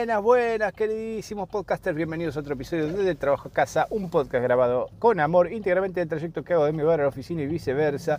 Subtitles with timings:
[0.00, 1.94] Buenas, buenas, queridísimos podcasters.
[1.94, 6.08] Bienvenidos a otro episodio de Trabajo a Casa, un podcast grabado con amor, íntegramente del
[6.08, 8.18] trayecto que hago de mi hogar a la oficina y viceversa.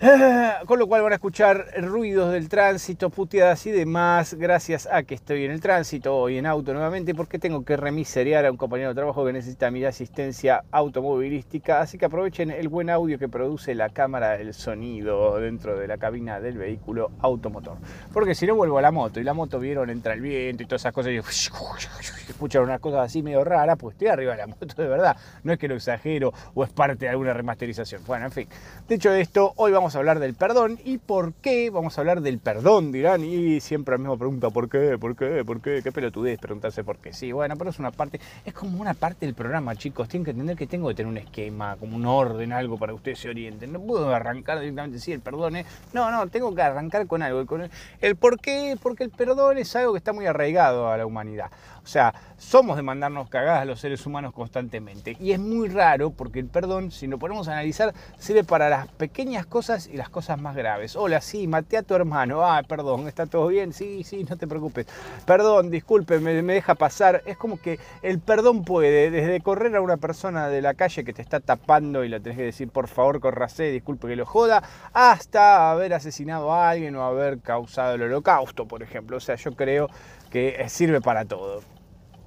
[0.66, 5.14] Con lo cual van a escuchar ruidos del tránsito, puteadas y demás, gracias a que
[5.14, 8.88] estoy en el tránsito hoy en auto nuevamente, porque tengo que remiseriar a un compañero
[8.88, 11.80] de trabajo que necesita mi asistencia automovilística.
[11.80, 15.96] Así que aprovechen el buen audio que produce la cámara del sonido dentro de la
[15.96, 17.76] cabina del vehículo automotor.
[18.12, 20.66] Porque si no vuelvo a la moto y la moto vieron entra el viento y
[20.66, 21.16] todas esas cosas y
[22.28, 25.16] escuchan unas cosas así medio raras, pues estoy arriba de la moto de verdad.
[25.44, 28.02] No es que lo exagero o es parte de alguna remasterización.
[28.04, 28.48] Bueno, en fin.
[28.88, 30.78] Dicho esto, hoy vamos a hablar del perdón.
[30.82, 32.92] ¿Y por qué vamos a hablar del perdón?
[32.92, 34.96] Dirán, y siempre la misma pregunta, ¿por qué?
[34.96, 35.44] ¿Por qué?
[35.44, 35.82] ¿Por qué?
[35.82, 37.12] ¿Qué pelotudez preguntarse por qué?
[37.12, 40.08] Sí, bueno, pero es una parte, es como una parte del programa, chicos.
[40.08, 42.96] Tienen que entender que tengo que tener un esquema, como un orden, algo para que
[42.96, 43.72] ustedes se orienten.
[43.72, 45.66] No puedo arrancar directamente, sí, el perdón es...
[45.92, 47.44] No, no, tengo que arrancar con algo.
[47.44, 50.96] Con el, el por qué, porque el perdón es algo que está muy arraigado a
[50.96, 51.50] la humanidad.
[51.82, 55.16] O sea, somos de mandarnos cagadas los seres humanos constantemente.
[55.20, 58.88] Y es muy raro porque el perdón, si lo ponemos a analizar, sirve para las
[58.88, 60.94] pequeñas cosas y las cosas más graves.
[60.94, 62.44] Hola, sí, maté a tu hermano.
[62.44, 63.72] Ah, perdón, ¿está todo bien?
[63.72, 64.86] Sí, sí, no te preocupes.
[65.26, 67.22] Perdón, disculpe, me, deja pasar.
[67.26, 71.12] Es como que el perdón puede, desde correr a una persona de la calle que
[71.12, 74.62] te está tapando y le tenés que decir, por favor, corrase, disculpe que lo joda,
[74.92, 79.16] hasta haber asesinado a alguien o haber causado el holocausto, por ejemplo.
[79.16, 79.90] O sea, yo creo
[80.30, 81.62] que sirve para todo.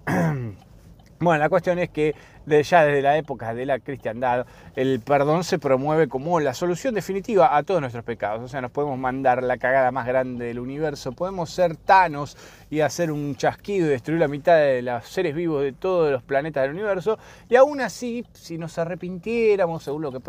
[1.20, 2.14] Bueno, la cuestión es que
[2.48, 4.46] ya desde la época de la cristiandad,
[4.76, 8.42] el perdón se promueve como la solución definitiva a todos nuestros pecados.
[8.42, 12.38] O sea, nos podemos mandar la cagada más grande del universo, podemos ser tanos
[12.70, 16.24] y hacer un chasquido y destruir la mitad de los seres vivos de todos los
[16.24, 17.20] planetas del universo.
[17.50, 20.22] Y aún así, si nos arrepintiéramos, según lo que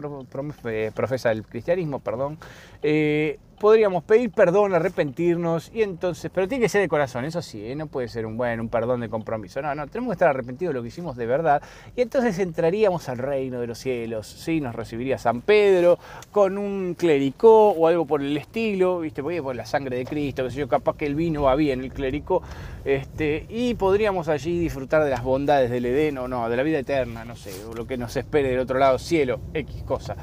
[0.64, 2.38] eh, profesa el cristianismo, perdón,
[2.82, 7.64] eh, podríamos pedir perdón, arrepentirnos y entonces, pero tiene que ser de corazón, eso sí,
[7.64, 7.74] ¿eh?
[7.74, 10.72] no puede ser un buen, un perdón de compromiso, no, no, tenemos que estar arrepentidos
[10.72, 11.62] de lo que hicimos de verdad
[11.96, 15.98] y entonces entraríamos al reino de los cielos, sí, nos recibiría San Pedro
[16.30, 20.44] con un clericó o algo por el estilo, viste, porque por la sangre de Cristo,
[20.44, 22.42] que sé yo, capaz que el vino va bien, el clérigo
[22.84, 26.78] este, y podríamos allí disfrutar de las bondades del Edén o no, de la vida
[26.78, 30.16] eterna, no sé, lo que nos espere del otro lado, cielo, X cosa.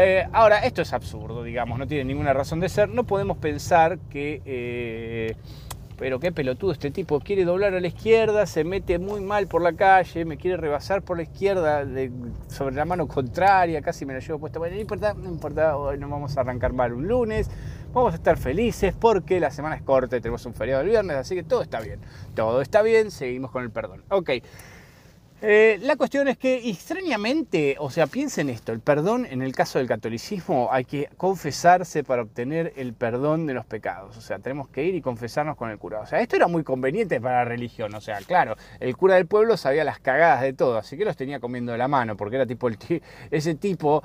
[0.00, 3.98] Eh, ahora, esto es absurdo, digamos, no tiene ninguna razón de ser, no podemos pensar
[4.10, 4.42] que...
[4.44, 5.36] Eh,
[5.98, 9.62] pero qué pelotudo este tipo, quiere doblar a la izquierda, se mete muy mal por
[9.62, 11.84] la calle, me quiere rebasar por la izquierda
[12.46, 14.60] sobre la mano contraria, casi me la llevo puesta.
[14.60, 17.50] Bueno, no importa, no importa, hoy no vamos a arrancar mal un lunes,
[17.92, 21.16] vamos a estar felices porque la semana es corta y tenemos un feriado el viernes,
[21.16, 21.98] así que todo está bien.
[22.36, 24.04] Todo está bien, seguimos con el perdón.
[24.08, 24.30] Ok.
[25.40, 29.78] Eh, la cuestión es que extrañamente, o sea, piensen esto, el perdón en el caso
[29.78, 34.68] del catolicismo hay que confesarse para obtener el perdón de los pecados, o sea, tenemos
[34.68, 36.00] que ir y confesarnos con el cura.
[36.00, 39.26] O sea, esto era muy conveniente para la religión, o sea, claro, el cura del
[39.26, 42.34] pueblo sabía las cagadas de todo, así que los tenía comiendo de la mano, porque
[42.34, 42.68] era tipo
[43.30, 44.02] ese tipo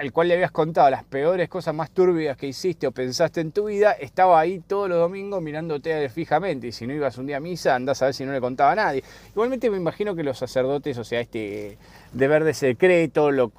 [0.00, 3.52] al cual le habías contado las peores cosas más turbias que hiciste o pensaste en
[3.52, 7.36] tu vida, estaba ahí todos los domingos mirándote fijamente, y si no ibas un día
[7.36, 9.04] a misa, andás a ver si no le contaba a nadie.
[9.32, 11.78] Igualmente me imagino que los sacerdotes, o sea, este
[12.12, 13.52] deber de secreto, lo,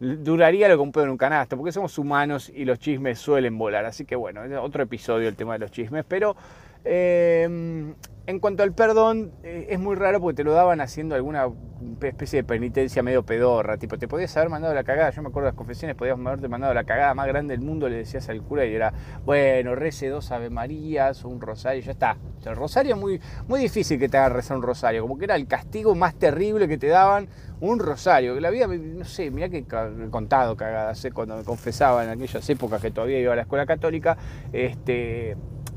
[0.00, 3.56] duraría lo que un pedo en un canasto, porque somos humanos y los chismes suelen
[3.58, 3.84] volar.
[3.84, 6.36] Así que bueno, es otro episodio el tema de los chismes, pero
[6.84, 7.94] eh,
[8.26, 11.46] en cuanto al perdón, eh, es muy raro porque te lo daban haciendo alguna
[12.00, 13.76] especie de penitencia medio pedorra.
[13.76, 15.10] Tipo, te podías haber mandado la cagada.
[15.10, 17.86] Yo me acuerdo de las confesiones, podías haberte mandado la cagada más grande del mundo.
[17.86, 18.94] Le decías al cura y era,
[19.26, 22.16] bueno, rece dos Ave Marías o un rosario, ya está.
[22.46, 25.02] el rosario es muy, muy difícil que te hagan rezar un rosario.
[25.02, 27.28] Como que era el castigo más terrible que te daban
[27.60, 28.40] un rosario.
[28.40, 31.12] La vida, no sé, mira que he contado cagadas, ¿eh?
[31.12, 34.16] cuando me confesaba en aquellas épocas que todavía iba a la escuela católica.
[34.50, 35.36] Este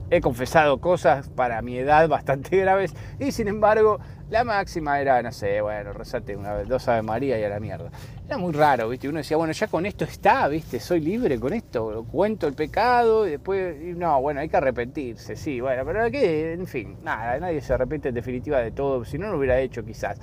[0.09, 3.99] He confesado cosas para mi edad bastante graves y sin embargo
[4.29, 7.59] la máxima era, no sé, bueno, rezate una vez, dos Ave María y a la
[7.59, 7.89] mierda.
[8.25, 9.07] Era muy raro, ¿viste?
[9.07, 10.81] Uno decía, bueno, ya con esto está, ¿viste?
[10.81, 15.61] Soy libre con esto, cuento el pecado y después, no, bueno, hay que arrepentirse, sí,
[15.61, 19.29] bueno, pero que, en fin, nada, nadie se arrepiente en definitiva de todo, si no
[19.29, 20.19] lo hubiera hecho quizás.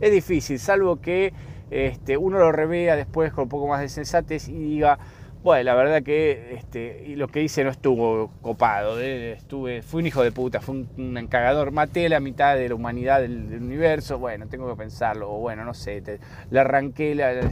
[0.00, 1.32] Es difícil, salvo que
[1.70, 4.98] este, uno lo revea después con un poco más de sensatez y diga,
[5.46, 9.00] bueno, la verdad que este, lo que hice no estuvo copado.
[9.00, 9.34] ¿eh?
[9.34, 11.70] Estuve, fui un hijo de puta, fue un, encagador.
[11.70, 14.18] Maté la mitad de la humanidad del, universo.
[14.18, 15.32] Bueno, tengo que pensarlo.
[15.32, 16.02] O bueno, no sé,
[16.50, 17.48] le arranqué la,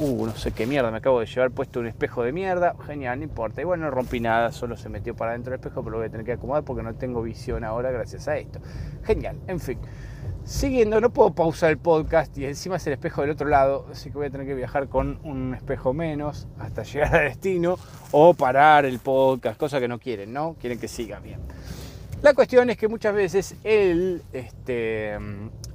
[0.00, 2.74] Uh, no sé qué mierda, me acabo de llevar puesto un espejo de mierda.
[2.84, 3.60] Genial, no importa.
[3.60, 6.08] Y bueno, no rompí nada, solo se metió para dentro del espejo, pero lo voy
[6.08, 8.58] a tener que acomodar porque no tengo visión ahora gracias a esto.
[9.04, 9.78] Genial, en fin.
[10.44, 14.10] Siguiendo, no puedo pausar el podcast y encima es el espejo del otro lado, así
[14.10, 17.78] que voy a tener que viajar con un espejo menos hasta llegar a destino
[18.10, 20.56] o parar el podcast, cosa que no quieren, ¿no?
[20.60, 21.40] Quieren que siga bien.
[22.22, 25.14] La cuestión es que muchas veces el, este,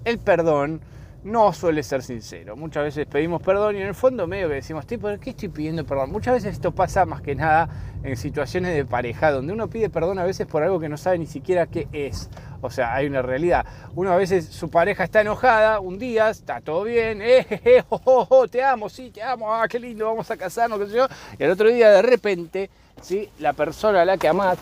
[0.04, 0.82] el perdón
[1.26, 2.56] no suele ser sincero.
[2.56, 5.84] Muchas veces pedimos perdón y en el fondo medio que decimos, ¿por qué estoy pidiendo
[5.84, 6.12] perdón?
[6.12, 7.68] Muchas veces esto pasa más que nada
[8.04, 11.18] en situaciones de pareja, donde uno pide perdón a veces por algo que no sabe
[11.18, 12.30] ni siquiera qué es.
[12.66, 13.66] O sea, hay una realidad.
[13.96, 18.64] Uno a veces su pareja está enojada, un día está todo bien, eh, oh, te
[18.64, 21.08] amo, sí, te amo, ah, qué lindo, vamos a casarnos, qué sé yo.
[21.40, 22.70] Y al otro día de repente,
[23.02, 23.30] ¿sí?
[23.40, 24.58] la persona a la que amás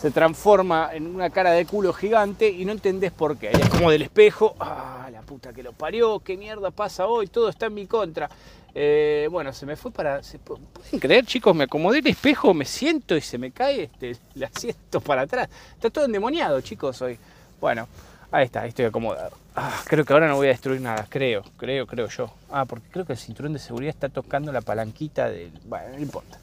[0.00, 3.50] se transforma en una cara de culo gigante y no entendés por qué.
[3.50, 7.48] es como del espejo, ah, la puta que lo parió, qué mierda pasa hoy, todo
[7.48, 8.28] está en mi contra.
[8.78, 10.20] Eh, bueno, se me fue para.
[10.44, 11.56] ¿Pueden creer, chicos?
[11.56, 15.48] Me acomodé el espejo, me siento y se me cae este, el asiento para atrás.
[15.72, 17.18] Está todo endemoniado, chicos, hoy.
[17.60, 17.88] Bueno,
[18.30, 19.36] ahí está, estoy acomodado.
[19.54, 22.30] Ah, creo que ahora no voy a destruir nada, creo, creo, creo yo.
[22.50, 25.50] Ah, porque creo que el cinturón de seguridad está tocando la palanquita del.
[25.64, 26.38] Bueno, no importa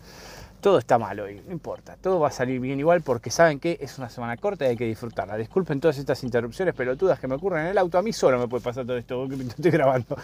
[0.63, 3.77] todo está mal hoy, no importa, todo va a salir bien igual porque saben que
[3.81, 5.35] es una semana corta y hay que disfrutarla.
[5.35, 8.47] Disculpen todas estas interrupciones pelotudas que me ocurren en el auto, a mí solo me
[8.47, 10.15] puede pasar todo esto que estoy grabando.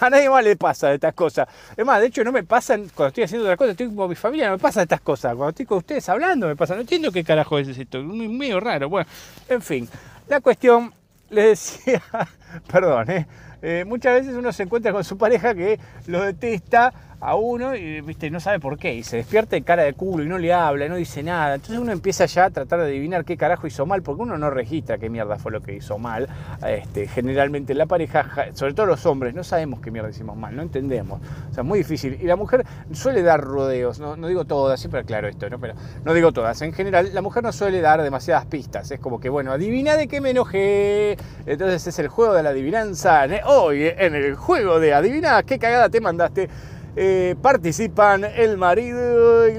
[0.00, 1.46] A nadie más le pasa de estas cosas.
[1.76, 4.16] Es más, de hecho no me pasan cuando estoy haciendo otras cosas, estoy con mi
[4.16, 5.36] familia, no me pasa estas cosas.
[5.36, 8.58] Cuando estoy con ustedes hablando me pasa, no entiendo qué carajo es esto, muy medio
[8.58, 8.88] raro.
[8.88, 9.08] Bueno,
[9.48, 9.88] en fin,
[10.26, 10.92] la cuestión,
[11.30, 12.02] les decía,
[12.72, 13.26] perdón, ¿eh?
[13.62, 18.02] Eh, muchas veces uno se encuentra con su pareja que lo detesta a uno y
[18.02, 18.30] ¿viste?
[18.30, 18.94] no sabe por qué.
[18.94, 21.54] Y se despierta de cara de culo y no le habla, no dice nada.
[21.54, 24.50] Entonces uno empieza ya a tratar de adivinar qué carajo hizo mal, porque uno no
[24.50, 26.28] registra qué mierda fue lo que hizo mal.
[26.66, 30.62] Este, generalmente la pareja, sobre todo los hombres, no sabemos qué mierda hicimos mal, no
[30.62, 31.20] entendemos.
[31.50, 32.18] O sea, muy difícil.
[32.20, 35.58] Y la mujer suele dar rodeos, no, digo todas, siempre aclaro esto, ¿no?
[35.58, 35.74] pero
[36.04, 36.60] no digo todas.
[36.60, 38.90] En general, la mujer no suele dar demasiadas pistas.
[38.90, 41.16] Es como que, bueno, adivina de qué me enojé.
[41.46, 43.26] Entonces es el juego de la adivinanza.
[43.46, 46.48] Hoy, en el juego de adivina qué cagada te mandaste
[46.96, 49.52] eh, participan el marido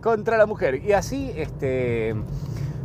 [0.00, 0.82] contra la mujer.
[0.84, 2.14] Y así este,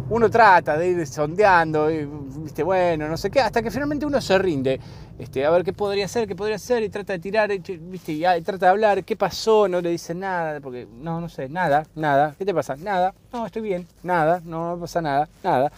[0.10, 2.08] uno trata de ir sondeando, y,
[2.38, 2.62] ¿viste?
[2.64, 4.80] bueno, no sé qué, hasta que finalmente uno se rinde.
[5.18, 8.12] Este, a ver qué podría ser, qué podría ser, y trata de tirar, ¿viste?
[8.12, 9.68] Y, trata de hablar, ¿qué pasó?
[9.68, 12.36] No le dice nada, porque no, no sé, nada, nada.
[12.38, 12.76] ¿Qué te pasa?
[12.76, 15.72] Nada, no, estoy bien, nada, no pasa nada, nada.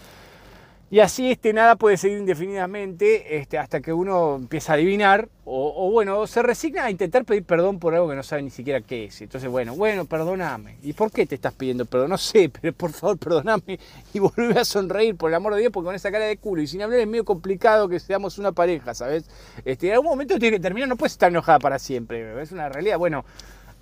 [0.90, 5.90] Y así este nada puede seguir indefinidamente este, hasta que uno empieza a adivinar o,
[5.90, 9.06] bueno, se resigna a intentar pedir perdón por algo que no sabe ni siquiera qué
[9.06, 9.20] es.
[9.22, 10.76] Entonces, bueno, bueno, perdóname.
[10.82, 12.10] ¿Y por qué te estás pidiendo perdón?
[12.10, 13.78] No sé, pero por favor, perdóname
[14.14, 16.62] y vuelve a sonreír, por el amor de Dios, porque con esa cara de culo
[16.62, 19.24] y sin hablar es medio complicado que seamos una pareja, ¿sabes?
[19.64, 22.68] Este, en algún momento tiene que terminar, no puedes estar enojada para siempre, es una
[22.70, 22.98] realidad.
[22.98, 23.24] Bueno,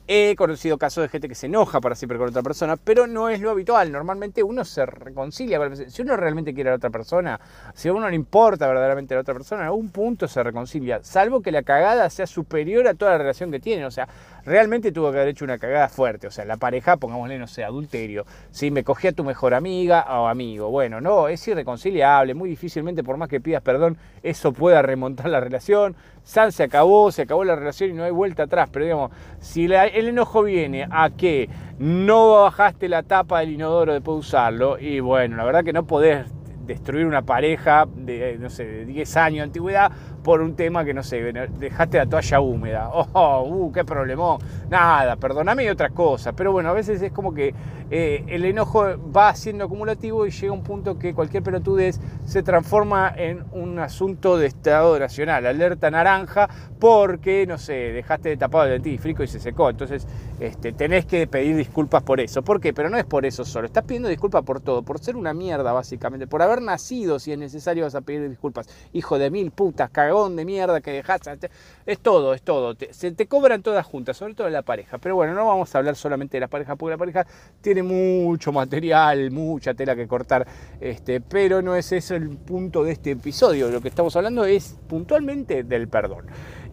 [0.08, 3.29] He conocido casos de gente que se enoja para siempre con otra persona, pero no
[3.29, 3.91] es lo habitual.
[3.91, 5.58] Normalmente uno se reconcilia.
[5.88, 7.41] Si uno realmente quiere a la otra persona,
[7.75, 11.00] si a uno le importa verdaderamente a la otra persona, en algún punto se reconcilia,
[11.03, 13.85] salvo que la cagada sea superior a toda la relación que tiene.
[13.85, 14.08] O sea,
[14.47, 16.27] realmente tuvo que haber hecho una cagada fuerte.
[16.27, 18.25] O sea, la pareja, pongámosle, no sé, adulterio.
[18.51, 20.71] Si me cogí a tu mejor amiga o amigo.
[20.71, 22.35] Bueno, no, es irreconciliable.
[22.35, 25.97] Muy difícilmente, por más que pidas perdón, eso pueda remontar la relación.
[26.23, 28.69] San se acabó, se acabó la relación y no hay vuelta atrás.
[28.73, 29.11] Pero digamos,
[29.41, 34.79] si el enojo viene a que no bajaste la tapa del inodoro después de usarlo,
[34.79, 36.27] y bueno, la verdad que no podés
[36.67, 39.93] destruir una pareja de, no sé, de 10 años de antigüedad
[40.23, 42.90] por un tema que no sé, dejaste la toalla húmeda.
[43.19, 44.40] Oh, uh, qué problemón.
[44.69, 46.33] Nada, perdóname y otra cosa.
[46.33, 47.55] Pero bueno, a veces es como que
[47.90, 53.12] eh, el enojo va siendo acumulativo y llega un punto que cualquier pelotudez se transforma
[53.17, 55.47] en un asunto de Estado Nacional.
[55.47, 56.49] Alerta naranja
[56.81, 59.71] porque, no sé, dejaste de tapado el dentifrico y se secó.
[59.71, 60.07] Entonces
[60.38, 62.43] este, tenés que pedir disculpas por eso.
[62.43, 62.75] ¿Por qué?
[62.75, 63.66] Pero no es por eso solo.
[63.66, 64.83] Estás pidiendo disculpas por todo.
[64.83, 66.26] Por ser una mierda, básicamente.
[66.26, 68.69] Por haber nacido, si es necesario, vas a pedir disculpas.
[68.93, 71.50] Hijo de mil putas, cagón de mierda que dejaste.
[71.87, 72.76] Es todo, es todo.
[72.90, 74.99] se te cobran todas juntas, sobre todo la pareja.
[74.99, 77.26] Pero bueno, no vamos a hablar solamente de la pareja, porque la pareja
[77.62, 80.47] tiene mucho material, mucha tela que cortar.
[80.81, 83.71] Este, pero no es eso el punto de este episodio.
[83.71, 86.26] Lo que estamos hablando es puntualmente del perdón.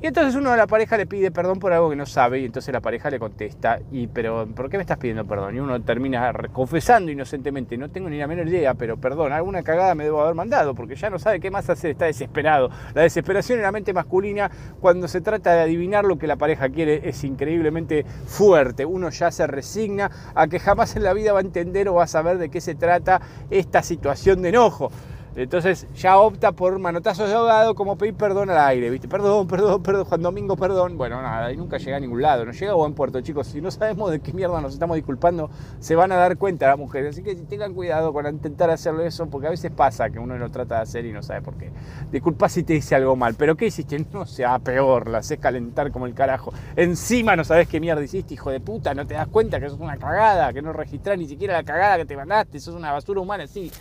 [0.04, 2.46] Y entonces uno a la pareja le pide perdón por algo que no sabe y
[2.46, 5.56] entonces la pareja le contesta, y pero ¿por qué me estás pidiendo perdón?
[5.56, 9.96] Y uno termina confesando inocentemente, no tengo ni la menor idea, pero perdón, alguna cagada
[9.96, 12.70] me debo haber mandado porque ya no sabe qué más hacer, está desesperado.
[12.94, 16.68] La desesperación en la mente masculina cuando se trata de adivinar lo que la pareja
[16.68, 18.84] quiere es increíblemente fuerte.
[18.84, 22.04] Uno ya se resigna a que jamás en la vida va a entender o va
[22.04, 24.92] a saber de qué se trata esta situación de enojo.
[25.36, 29.08] Entonces ya opta por manotazos de ahogado como pedir perdón al aire, ¿viste?
[29.08, 30.98] Perdón, perdón, perdón, Juan Domingo, perdón.
[30.98, 32.46] Bueno, nada, y nunca llega a ningún lado.
[32.46, 33.48] No llega a buen puerto, chicos.
[33.48, 35.50] Si no sabemos de qué mierda nos estamos disculpando,
[35.80, 37.16] se van a dar cuenta las mujeres.
[37.16, 40.50] Así que tengan cuidado con intentar hacerlo eso, porque a veces pasa que uno lo
[40.52, 41.72] trata de hacer y no sabe por qué.
[42.12, 44.06] Disculpa si te hice algo mal, pero ¿qué hiciste?
[44.12, 46.54] No sea peor, la haces calentar como el carajo.
[46.76, 49.80] Encima no sabes qué mierda hiciste, hijo de puta, no te das cuenta que sos
[49.80, 53.20] una cagada, que no registrás ni siquiera la cagada que te mandaste, sos una basura
[53.20, 53.72] humana, sí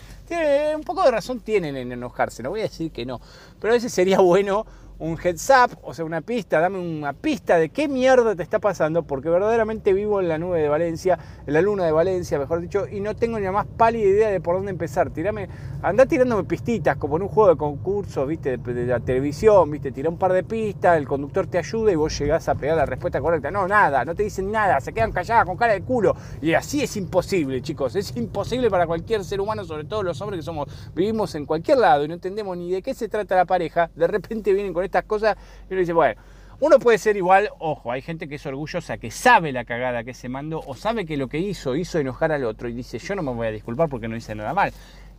[0.77, 3.21] un poco de razón tienen en enojarse, no voy a decir que no,
[3.61, 4.67] pero a veces sería bueno
[5.03, 8.61] un heads up, o sea, una pista, dame una pista de qué mierda te está
[8.61, 12.61] pasando, porque verdaderamente vivo en la nube de Valencia, en la luna de Valencia, mejor
[12.61, 15.11] dicho, y no tengo ni la más pálida idea de por dónde empezar.
[15.11, 15.49] Tirame,
[15.83, 20.09] anda tirándome pistitas, como en un juego de concursos, viste, de, la televisión, viste, tira
[20.09, 23.21] un par de pistas, el conductor te ayuda y vos llegás a pegar la respuesta
[23.21, 23.51] correcta.
[23.51, 26.15] No, nada, no te dicen nada, se quedan calladas con cara de culo.
[26.41, 30.39] Y así es imposible, chicos, es imposible para cualquier ser humano, sobre todo los hombres
[30.39, 33.47] que somos, vivimos en cualquier lado y no entendemos ni de qué se trata la
[33.47, 35.37] pareja, de repente vienen con estas cosas
[35.69, 36.21] y uno dice, bueno,
[36.61, 40.15] uno puede ser igual, ojo, hay gente que es orgullosa, que sabe la cagada que
[40.15, 43.17] se mandó o sabe que lo que hizo hizo enojar al otro y dice, yo
[43.17, 44.73] no me voy a disculpar porque no hice nada mal.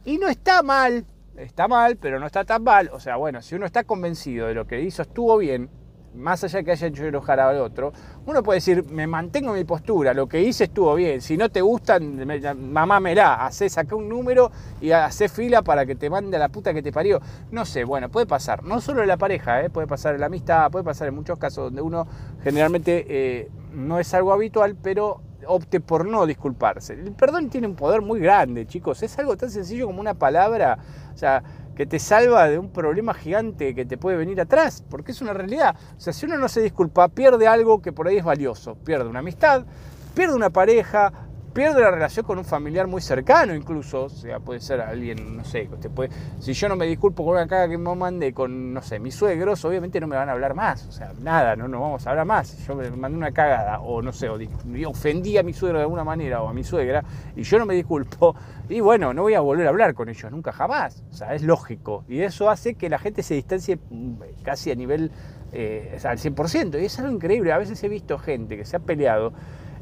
[0.06, 2.90] Y no está mal, está mal, pero no está tan mal.
[2.94, 5.70] O sea, bueno, si uno está convencido de lo que hizo estuvo bien,
[6.16, 7.94] más allá de que haya hecho enojar al otro,
[8.26, 11.50] uno puede decir, me mantengo en mi postura, lo que hice estuvo bien, si no
[11.50, 14.52] te gusta, mamá la hacé, saca un número
[14.82, 17.22] y hace fila para que te mande a la puta que te parió.
[17.52, 19.70] No sé, bueno, puede pasar, no solo en la pareja, ¿eh?
[19.70, 22.08] puede pasar en la amistad, puede pasar en muchos casos donde uno
[22.44, 26.94] generalmente eh, no es algo habitual, pero opte por no disculparse.
[26.94, 30.78] El perdón tiene un poder muy grande, chicos, es algo tan sencillo como una palabra,
[31.14, 31.44] o sea,
[31.76, 35.34] que te salva de un problema gigante que te puede venir atrás, porque es una
[35.34, 35.76] realidad.
[35.98, 39.10] O sea, si uno no se disculpa, pierde algo que por ahí es valioso, pierde
[39.10, 39.66] una amistad,
[40.14, 41.12] pierde una pareja,
[41.54, 45.46] pierde la relación con un familiar muy cercano incluso, o sea, puede ser alguien, no
[45.46, 48.74] sé, te puede, si yo no me disculpo con una caga que me mandé con,
[48.74, 51.68] no sé, mis suegros, obviamente no me van a hablar más, o sea, nada, no
[51.68, 54.40] nos vamos a hablar más, yo me mandé una cagada, o no sé, o
[54.88, 57.04] ofendí a mi suegro de alguna manera, o a mi suegra,
[57.36, 58.36] y yo no me disculpo,
[58.68, 61.44] y bueno, no voy a volver a hablar con ellos, nunca jamás, o sea, es
[61.44, 65.12] lógico, y eso hace que la gente se distancie mm, casi a nivel,
[65.52, 68.80] eh, al 100%, y es algo increíble, a veces he visto gente que se ha
[68.80, 69.34] peleado,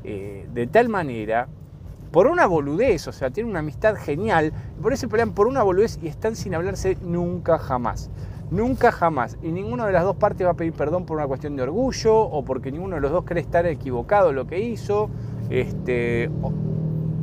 [0.04, 1.48] eh, de tal manera
[2.12, 5.64] por una boludez, o sea, tienen una amistad genial, y por eso pelean por una
[5.64, 8.10] boludez y están sin hablarse nunca jamás.
[8.52, 9.38] Nunca jamás.
[9.42, 12.20] Y ninguna de las dos partes va a pedir perdón por una cuestión de orgullo
[12.20, 15.10] o porque ninguno de los dos cree estar equivocado lo que hizo.
[15.50, 16.30] Este,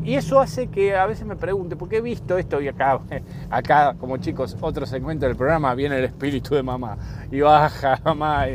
[0.04, 2.62] y eso hace que a veces me pregunte, ¿por qué he visto esto?
[2.62, 3.00] Y acá,
[3.50, 6.96] acá como chicos, otro segmento del programa, viene el espíritu de mamá.
[7.30, 8.46] Y baja, mamá.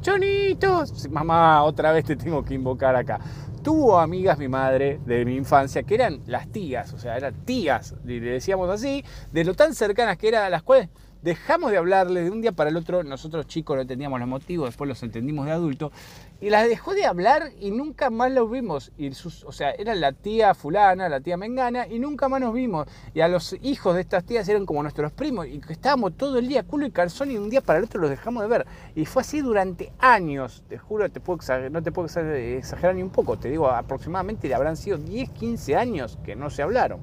[0.00, 3.18] Chonito, mamá, otra vez te tengo que invocar acá
[3.62, 7.94] tuvo amigas mi madre de mi infancia que eran las tías, o sea, eran tías,
[8.04, 10.88] le decíamos así, de lo tan cercanas que eran, a las cuales
[11.22, 14.68] dejamos de hablarle de un día para el otro, nosotros chicos no entendíamos los motivos,
[14.68, 15.92] después los entendimos de adulto,
[16.40, 18.90] y las dejó de hablar y nunca más los vimos.
[18.98, 22.88] Y o sea, era la tía fulana, la tía mengana, y nunca más nos vimos.
[23.14, 26.48] Y a los hijos de estas tías eran como nuestros primos, y estábamos todo el
[26.48, 28.66] día culo y calzón, y de un día para el otro los dejamos de ver.
[28.96, 31.38] Y fue así durante años, te juro, te puedo
[31.70, 36.18] no te puedo exagerar ni un poco, te digo, aproximadamente habrán sido 10, 15 años
[36.24, 37.00] que no se hablaron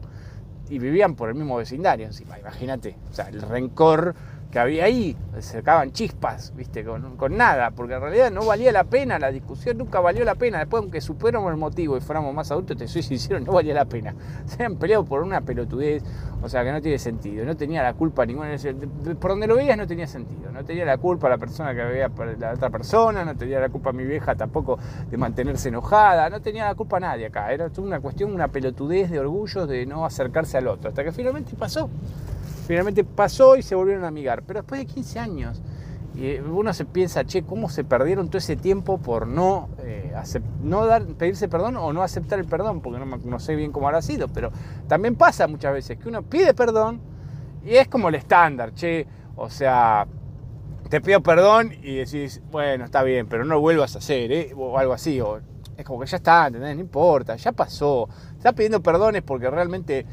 [0.70, 2.96] y vivían por el mismo vecindario encima, imagínate.
[3.10, 4.16] O sea, el rencor
[4.52, 8.84] que había ahí, se sacaban chispas, viste, con, nada, porque en realidad no valía la
[8.84, 10.58] pena, la discusión nunca valió la pena.
[10.60, 13.86] Después, aunque superamos el motivo y fuéramos más adultos, te soy sincero, no valía la
[13.86, 14.16] pena.
[14.46, 16.04] Se han peleado por una pelotudez,
[16.42, 17.46] o sea, que no tiene sentido.
[17.46, 18.56] No tenía la culpa ninguna.
[19.20, 20.52] Por donde lo veías no tenía sentido.
[20.52, 23.92] No tenía la culpa la persona que veía la otra persona, no tenía la culpa
[23.92, 24.80] mi vieja tampoco
[25.10, 27.52] de mantenerse enojada, no tenía la culpa nadie acá.
[27.54, 31.56] Era una cuestión, una pelotudez de orgullo de no acercarse al otro, hasta que finalmente
[31.56, 31.90] pasó.
[32.70, 35.60] Finalmente pasó y se volvieron a amigar, pero después de 15 años.
[36.14, 40.14] Y uno se piensa, che, ¿cómo se perdieron todo ese tiempo por no, eh,
[40.88, 42.82] dar, pedirse perdón o no aceptar el perdón?
[42.82, 44.52] Porque no, sé bien cómo habrá sido, pero
[44.88, 47.02] también pasa muchas veces que uno pide perdón
[47.66, 50.06] y es como el estándar, che, o sea,
[50.92, 54.54] te pido perdón y decís, bueno, está bien, pero no lo vuelvas a hacer, ¿eh?
[54.56, 55.40] o algo así, o
[55.76, 56.76] es como que ya está, ¿entendés?
[56.76, 58.10] No importa, ya pasó.
[58.38, 60.06] Estás pidiendo perdones porque realmente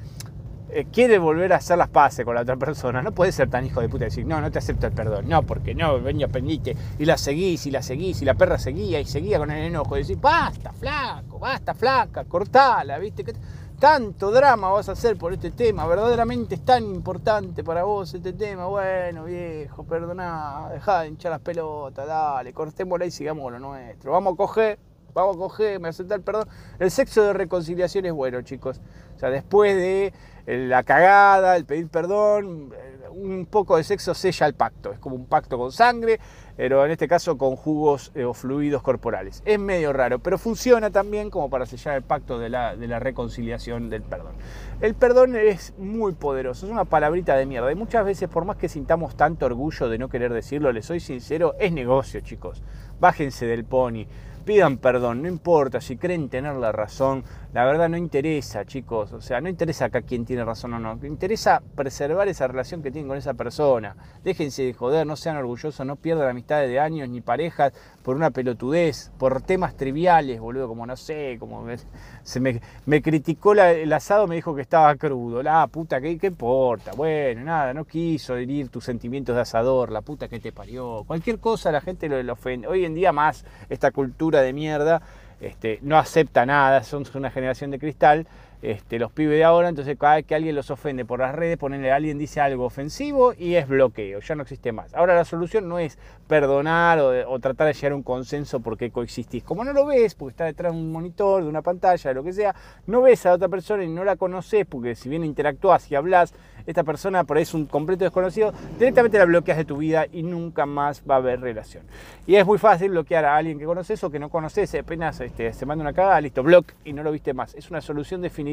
[0.70, 3.64] eh, quiere volver a hacer las paces con la otra persona, no puede ser tan
[3.64, 6.28] hijo de puta y decir, no, no te acepto el perdón, no, porque no, venía
[6.28, 9.64] pendiente, y la seguís, y la seguís, y la perra seguía, y seguía con el
[9.64, 13.34] enojo, y decís, basta, flaco, basta, flaca, cortala, viste, que
[13.78, 18.32] tanto drama vas a hacer por este tema, verdaderamente es tan importante para vos este
[18.32, 24.12] tema, bueno, viejo, perdoná, dejá de hinchar las pelotas, dale, cortémosla y sigamos lo nuestro,
[24.12, 24.78] vamos a coger,
[25.16, 28.80] vamos a coger, me acepta el perdón, el sexo de reconciliación es bueno, chicos,
[29.16, 30.12] o sea, después de
[30.46, 32.72] la cagada, el pedir perdón,
[33.10, 36.20] un poco de sexo sella el pacto, es como un pacto con sangre,
[36.56, 39.42] pero en este caso con jugos eh, o fluidos corporales.
[39.46, 42.98] Es medio raro, pero funciona también como para sellar el pacto de la, de la
[42.98, 44.34] reconciliación del perdón.
[44.82, 47.72] El perdón es muy poderoso, es una palabrita de mierda.
[47.72, 51.00] Y muchas veces por más que sintamos tanto orgullo de no querer decirlo, les soy
[51.00, 52.62] sincero, es negocio chicos,
[53.00, 54.06] bájense del pony
[54.46, 59.20] pidan perdón, no importa si creen tener la razón, la verdad no interesa, chicos, o
[59.20, 63.08] sea, no interesa acá quién tiene razón o no, interesa preservar esa relación que tienen
[63.08, 63.96] con esa persona.
[64.22, 67.72] Déjense de joder, no sean orgullosos, no pierdan amistades de años ni parejas
[68.06, 71.74] por una pelotudez, por temas triviales, boludo, como no sé, como me,
[72.22, 76.28] se me, me criticó el asado, me dijo que estaba crudo, la puta, ¿qué, ¿qué
[76.28, 76.92] importa?
[76.92, 81.40] Bueno, nada, no quiso herir tus sentimientos de asador, la puta que te parió, cualquier
[81.40, 82.68] cosa la gente lo, lo ofende.
[82.68, 85.02] Hoy en día más esta cultura de mierda
[85.40, 88.28] este, no acepta nada, son una generación de cristal,
[88.62, 91.58] este, los pibes de ahora, entonces cada vez que alguien los ofende por las redes,
[91.58, 94.94] ponerle a alguien dice algo ofensivo y es bloqueo, ya no existe más.
[94.94, 99.44] Ahora la solución no es perdonar o, tratar de llegar a un consenso porque coexistís.
[99.44, 102.24] Como no lo ves, porque está detrás de un monitor, de una pantalla, de lo
[102.24, 102.54] que sea,
[102.86, 106.34] no ves a otra persona y no la conoces, porque si bien interactúas y hablas,
[106.66, 110.66] esta persona por es un completo desconocido, directamente la bloqueas de tu vida y nunca
[110.66, 111.84] más va a haber relación.
[112.26, 115.52] Y es muy fácil bloquear a alguien que conoces o que no conoces, apenas este,
[115.52, 117.54] se manda una cagada, listo, block y no lo viste más.
[117.54, 118.45] Es una solución definitiva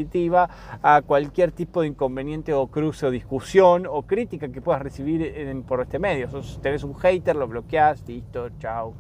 [0.82, 5.82] a cualquier tipo de inconveniente o cruce o discusión o crítica que puedas recibir por
[5.82, 6.30] este medio.
[6.42, 8.94] Si tenés un hater, lo bloqueas, listo, chao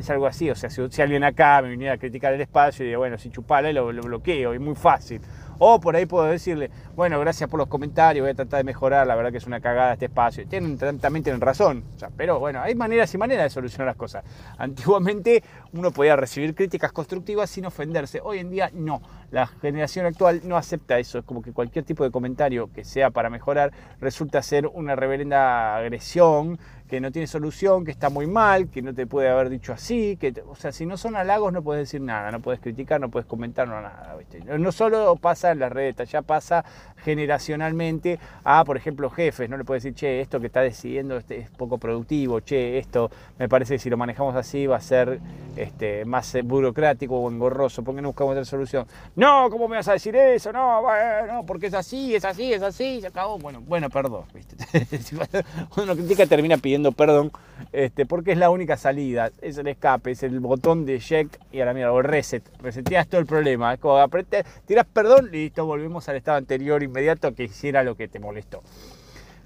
[0.00, 0.50] es algo así.
[0.50, 3.30] O sea, si, alguien acá me viniera a criticar el espacio, y diría, bueno, si
[3.30, 5.20] chupala, lo, lo bloqueo, es muy fácil.
[5.62, 9.06] O por ahí puedo decirle, bueno, gracias por los comentarios, voy a tratar de mejorar,
[9.06, 10.46] la verdad que es una cagada este espacio.
[10.48, 11.84] Tienen, también tienen razón,
[12.16, 14.24] pero bueno, hay maneras y maneras de solucionar las cosas.
[14.56, 19.02] Antiguamente uno podía recibir críticas constructivas sin ofenderse, hoy en día no.
[19.30, 23.10] La generación actual no acepta eso, es como que cualquier tipo de comentario que sea
[23.10, 26.58] para mejorar resulta ser una reverenda agresión
[26.90, 30.16] que no tiene solución, que está muy mal, que no te puede haber dicho así,
[30.16, 33.08] que, o sea, si no son halagos no puedes decir nada, no puedes criticar, no
[33.08, 34.16] puedes comentar, no nada.
[34.58, 36.64] No solo pasa en las redes, ya pasa
[36.96, 41.38] generacionalmente a, por ejemplo, jefes, no le puedes decir, che, esto que está decidiendo este
[41.38, 43.08] es poco productivo, che, esto
[43.38, 45.20] me parece que si lo manejamos así va a ser
[45.56, 48.86] este, más burocrático o engorroso, porque no buscamos otra solución.
[49.20, 50.50] No, ¿cómo me vas a decir eso?
[50.50, 53.38] No, bueno, porque es así, es así, es así, se acabó.
[53.38, 54.24] Bueno, bueno, perdón.
[54.32, 54.56] ¿viste?
[55.76, 57.30] Uno critica termina pidiendo perdón,
[57.70, 61.60] este, porque es la única salida, es el escape, es el botón de check y
[61.60, 66.08] a la o reset, reseteas todo el problema, es como apretas, tiras perdón, listo, volvemos
[66.08, 68.62] al estado anterior inmediato que hiciera lo que te molestó.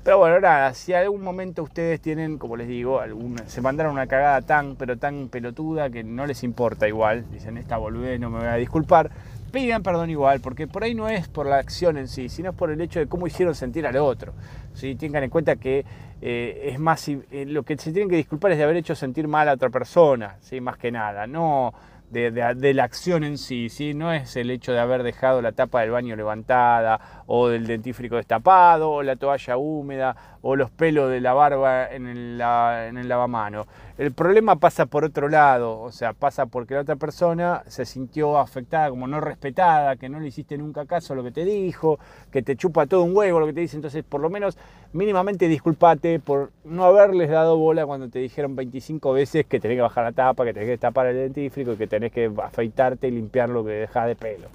[0.05, 4.07] Pero bueno, nada, si algún momento ustedes tienen, como les digo, alguna, se mandaron una
[4.07, 8.41] cagada tan, pero tan pelotuda que no les importa igual, dicen esta boludez, no me
[8.41, 9.11] voy a disculpar,
[9.55, 12.57] pidan perdón igual, porque por ahí no es por la acción en sí, sino es
[12.57, 14.35] por el hecho de cómo hicieron sentir al otro.
[14.75, 14.97] ¿sí?
[14.97, 15.85] Tengan en cuenta que
[16.21, 19.29] eh, es más, eh, lo que se tienen que disculpar es de haber hecho sentir
[19.29, 20.61] mal a otra persona, ¿sí?
[20.61, 21.73] más que nada, no
[22.11, 23.95] de, la acción en sí, ¿sí?
[23.95, 28.17] no es el hecho de haber dejado la tapa del baño levantada o del dentífrico
[28.17, 33.09] destapado o la toalla húmeda o los pelos de la barba en el, en el
[33.09, 33.67] lavamano.
[33.97, 38.39] El problema pasa por otro lado, o sea, pasa porque la otra persona se sintió
[38.39, 42.01] afectada, como no respetada, que no le hiciste nunca caso a lo que te dijo,
[42.33, 44.59] que te chupa todo un huevo lo que te dice, entonces por lo menos
[44.93, 49.83] mínimamente disculpate por no haberles dado bola cuando te dijeron 25 veces que tenés que
[49.83, 53.13] bajar la tapa, que tenés que destapar el dentífrico y que tenés que afeitarte y
[53.13, 54.49] limpiar lo que dejas de pelo.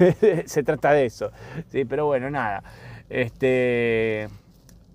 [0.46, 1.30] se trata de eso,
[1.68, 2.64] sí, pero bueno, nada.
[3.08, 4.28] Este,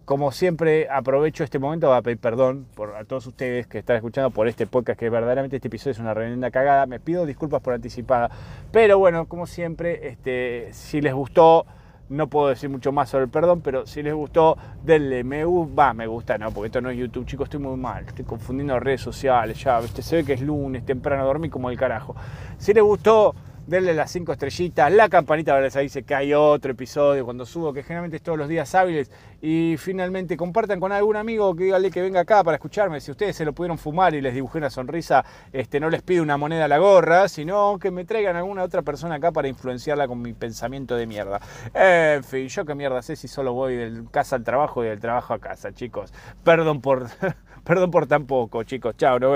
[0.06, 4.30] como siempre, aprovecho este momento para pedir perdón por, a todos ustedes que están escuchando
[4.30, 6.86] por este podcast, que verdaderamente este episodio es una tremenda cagada.
[6.86, 8.30] Me pido disculpas por anticipada.
[8.72, 11.66] Pero bueno, como siempre, este, si les gustó,
[12.10, 15.94] no puedo decir mucho más sobre el perdón, pero si les gustó, denle me gusta.
[15.96, 18.06] me gusta, no, porque esto no es YouTube, chicos, estoy muy mal.
[18.08, 20.04] Estoy confundiendo redes sociales, ya, ¿viste?
[20.04, 22.16] se ve que es lunes, temprano, dormí como el carajo.
[22.60, 23.34] Si les gustó,
[23.68, 27.74] denle las cinco estrellitas, la campanita para les dice que hay otro episodio cuando subo,
[27.74, 29.12] que generalmente es todos los días hábiles.
[29.42, 33.00] Y finalmente compartan con algún amigo que dígale que venga acá para escucharme.
[33.00, 35.24] Si ustedes se lo pudieron fumar y les dibujé una sonrisa,
[35.54, 38.82] este, no les pido una moneda a la gorra, sino que me traigan alguna otra
[38.82, 41.40] persona acá para influenciarla con mi pensamiento de mierda.
[41.74, 45.00] En fin, yo qué mierda sé si solo voy del casa al trabajo y del
[45.00, 46.14] trabajo a casa, chicos.
[46.44, 47.08] Perdón por,
[47.64, 48.96] perdón por tan poco, chicos.
[48.98, 49.34] Chao, nos vemos.